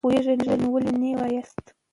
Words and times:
که 0.03 0.05
تاسو 0.05 0.11
پوهېږئ، 0.11 0.55
نو 0.61 0.67
ولې 0.73 0.93
نه 1.01 1.09
وایاست؟ 1.19 1.63